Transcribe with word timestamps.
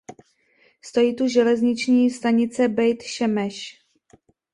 Stojí 0.81 1.15
tu 1.15 1.27
železniční 1.27 2.09
stanice 2.09 2.67
Bejt 2.67 3.03
Šemeš. 3.03 3.81